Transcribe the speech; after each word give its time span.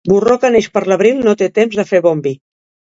Borró 0.11 0.37
que 0.45 0.49
neix 0.55 0.69
per 0.79 0.83
l'abril 0.93 1.23
no 1.29 1.37
té 1.45 1.53
temps 1.61 1.81
de 1.83 1.89
fer 1.95 2.05
bon 2.11 2.29
vi. 2.29 2.39